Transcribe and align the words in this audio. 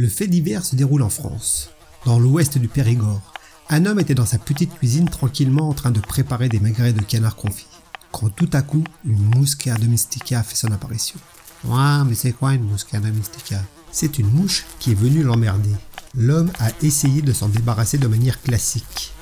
Le 0.00 0.08
fait 0.08 0.28
divers 0.28 0.64
se 0.64 0.76
déroule 0.76 1.02
en 1.02 1.10
France, 1.10 1.68
dans 2.06 2.18
l'ouest 2.18 2.56
du 2.56 2.68
Périgord. 2.68 3.34
Un 3.68 3.84
homme 3.84 4.00
était 4.00 4.14
dans 4.14 4.24
sa 4.24 4.38
petite 4.38 4.74
cuisine 4.74 5.10
tranquillement 5.10 5.68
en 5.68 5.74
train 5.74 5.90
de 5.90 6.00
préparer 6.00 6.48
des 6.48 6.58
magrets 6.58 6.94
de 6.94 7.02
canard 7.02 7.36
confit, 7.36 7.66
quand 8.10 8.30
tout 8.30 8.48
à 8.54 8.62
coup, 8.62 8.82
une 9.04 9.36
musca 9.36 9.74
domestica 9.74 10.42
fait 10.42 10.56
son 10.56 10.72
apparition. 10.72 11.20
Ouais, 11.64 12.02
mais 12.06 12.14
c'est 12.14 12.32
quoi 12.32 12.54
une 12.54 12.64
musca 12.64 12.98
domestica 12.98 13.62
C'est 13.92 14.18
une 14.18 14.30
mouche 14.30 14.64
qui 14.78 14.92
est 14.92 14.94
venue 14.94 15.22
l'emmerder. 15.22 15.74
L'homme 16.14 16.50
a 16.60 16.70
essayé 16.80 17.20
de 17.20 17.34
s'en 17.34 17.50
débarrasser 17.50 17.98
de 17.98 18.08
manière 18.08 18.40
classique, 18.40 19.12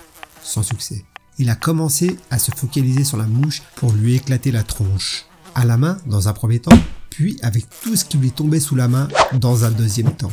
sans 0.45 0.63
succès. 0.63 1.05
Il 1.39 1.51
a 1.51 1.57
commencé 1.57 2.19
à 2.31 2.39
se 2.39 2.53
focaliser 2.53 3.03
sur 3.03 3.17
la 3.17 3.27
mouche 3.27 3.63
pour 3.75 3.93
lui 3.93 4.15
éclater 4.15 4.53
la 4.53 4.63
tronche. 4.63 5.25
À 5.57 5.65
la 5.65 5.77
main, 5.77 5.99
dans 6.07 6.29
un 6.29 6.33
premier 6.33 6.61
temps, 6.61 6.79
puis 7.11 7.37
avec 7.43 7.67
tout 7.83 7.97
ce 7.97 8.05
qui 8.05 8.17
lui 8.17 8.31
tombait 8.31 8.61
sous 8.61 8.77
la 8.77 8.87
main 8.87 9.09
dans 9.33 9.65
un 9.65 9.73
deuxième 9.73 10.15
temps. 10.15 10.31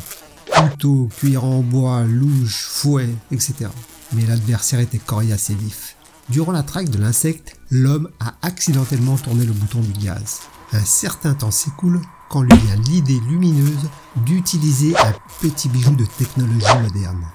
Couteau, 0.55 1.09
cuillère 1.17 1.43
en 1.43 1.61
bois, 1.61 2.03
louche, 2.03 2.65
fouet, 2.69 3.09
etc. 3.31 3.67
Mais 4.13 4.25
l'adversaire 4.25 4.79
était 4.79 4.97
coriace 4.97 5.49
et 5.49 5.55
vif. 5.55 5.95
Durant 6.29 6.51
la 6.51 6.63
traque 6.63 6.89
de 6.89 6.97
l'insecte, 6.97 7.57
l'homme 7.69 8.09
a 8.19 8.33
accidentellement 8.41 9.17
tourné 9.17 9.45
le 9.45 9.53
bouton 9.53 9.79
du 9.81 9.91
gaz. 9.93 10.41
Un 10.73 10.83
certain 10.83 11.33
temps 11.33 11.51
s'écoule 11.51 12.01
quand 12.29 12.41
lui 12.41 12.57
vient 12.57 12.75
l'idée 12.75 13.19
lumineuse 13.29 13.89
d'utiliser 14.25 14.95
un 14.97 15.13
petit 15.41 15.69
bijou 15.69 15.95
de 15.95 16.05
technologie 16.05 16.79
moderne. 16.81 17.25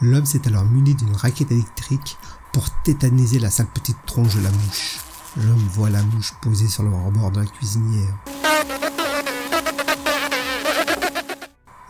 L'homme 0.00 0.26
s'est 0.26 0.46
alors 0.46 0.64
muni 0.64 0.94
d'une 0.94 1.14
raquette 1.14 1.52
électrique 1.52 2.16
pour 2.52 2.68
tétaniser 2.82 3.38
la 3.38 3.50
sale 3.50 3.66
petite 3.72 4.04
tronche 4.06 4.36
de 4.36 4.42
la 4.42 4.50
mouche. 4.50 5.00
L'homme 5.36 5.68
voit 5.72 5.90
la 5.90 6.02
mouche 6.02 6.34
posée 6.42 6.68
sur 6.68 6.82
le 6.82 6.90
rebord 6.90 7.30
de 7.30 7.40
la 7.40 7.46
cuisinière. 7.46 8.14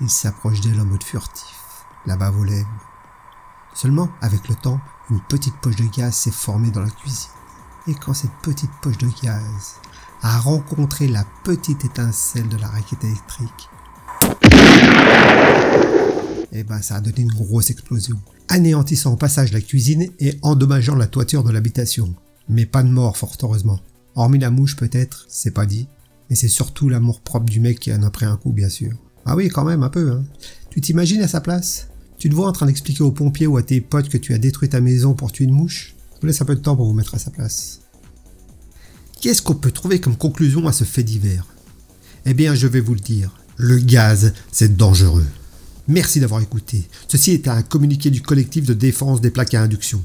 Il 0.02 0.11
s'approche 0.11 0.61
d'elle 0.61 0.80
en 0.80 0.84
mode 0.84 1.05
furtif, 1.05 1.87
la 2.06 2.16
bave 2.16 2.37
aux 2.37 2.42
lèvres. 2.42 2.69
Seulement, 3.73 4.08
avec 4.20 4.48
le 4.48 4.56
temps, 4.56 4.81
une 5.11 5.20
petite 5.20 5.55
poche 5.62 5.77
de 5.77 5.84
gaz 5.97 6.12
s'est 6.12 6.33
formée 6.33 6.72
dans 6.72 6.81
la 6.81 6.91
cuisine. 6.91 7.31
Et 7.86 7.95
quand 7.95 8.12
cette 8.12 8.34
petite 8.42 8.73
poche 8.83 8.98
de 8.98 9.06
gaz 9.23 9.77
a 10.23 10.41
rencontré 10.41 11.06
la 11.06 11.25
petite 11.45 11.84
étincelle 11.84 12.48
de 12.48 12.56
la 12.56 12.67
raquette 12.67 13.05
électrique, 13.05 13.69
eh 16.50 16.64
ben 16.64 16.83
ça 16.83 16.97
a 16.97 17.00
donné 17.00 17.20
une 17.20 17.33
grosse 17.33 17.70
explosion, 17.70 18.20
anéantissant 18.48 19.12
au 19.12 19.17
passage 19.17 19.53
la 19.53 19.61
cuisine 19.61 20.11
et 20.19 20.36
endommageant 20.42 20.97
la 20.97 21.06
toiture 21.06 21.45
de 21.45 21.53
l'habitation. 21.53 22.12
Mais 22.48 22.67
pas 22.67 22.83
de 22.83 22.89
mort, 22.89 23.17
fort 23.17 23.36
heureusement. 23.41 23.78
Hormis 24.17 24.41
la 24.41 24.50
mouche 24.50 24.75
peut-être, 24.75 25.27
c'est 25.28 25.53
pas 25.53 25.64
dit. 25.64 25.86
Mais 26.28 26.34
c'est 26.34 26.48
surtout 26.48 26.89
l'amour 26.89 27.20
propre 27.20 27.47
du 27.47 27.61
mec 27.61 27.78
qui 27.78 27.95
en 27.95 28.03
a 28.03 28.11
pris 28.11 28.27
un 28.27 28.36
coup, 28.36 28.53
bien 28.53 28.69
sûr. 28.69 28.98
Ah 29.25 29.37
oui, 29.37 29.48
quand 29.48 29.65
même, 29.65 29.83
un 29.83 29.89
peu, 29.89 30.11
hein. 30.11 30.25
Tu 30.70 30.81
t'imagines 30.81 31.23
à 31.23 31.28
sa 31.28 31.41
place? 31.41 31.89
Tu 32.19 32.28
te 32.28 32.34
vois 32.34 32.48
en 32.48 32.53
train 32.53 32.67
d'expliquer 32.67 33.03
aux 33.03 33.12
pompiers 33.12 33.47
ou 33.47 33.56
à 33.56 33.62
tes 33.62 33.81
potes 33.81 34.09
que 34.09 34.19
tu 34.19 34.33
as 34.33 34.39
détruit 34.39 34.69
ta 34.69 34.81
maison 34.81 35.14
pour 35.14 35.33
tuer 35.33 35.45
une 35.45 35.55
mouche? 35.55 35.95
Je 36.14 36.20
vous 36.20 36.27
laisse 36.29 36.41
un 36.41 36.45
peu 36.45 36.55
de 36.55 36.61
temps 36.61 36.77
pour 36.77 36.87
vous 36.87 36.92
mettre 36.92 37.14
à 37.14 37.19
sa 37.19 37.31
place. 37.31 37.81
Qu'est-ce 39.20 39.42
qu'on 39.42 39.55
peut 39.55 39.70
trouver 39.70 40.01
comme 40.01 40.17
conclusion 40.17 40.67
à 40.67 40.73
ce 40.73 40.84
fait 40.84 41.03
divers? 41.03 41.47
Eh 42.25 42.34
bien, 42.34 42.55
je 42.55 42.67
vais 42.67 42.81
vous 42.81 42.95
le 42.95 43.01
dire. 43.01 43.37
Le 43.56 43.79
gaz, 43.79 44.33
c'est 44.51 44.77
dangereux. 44.77 45.27
Merci 45.89 46.20
d'avoir 46.20 46.41
écouté. 46.41 46.89
Ceci 47.09 47.33
est 47.33 47.48
un 47.48 47.62
communiqué 47.62 48.11
du 48.11 48.23
collectif 48.23 48.64
de 48.64 48.75
défense 48.75 49.20
des 49.20 49.31
plaques 49.31 49.55
à 49.55 49.62
induction. 49.62 50.05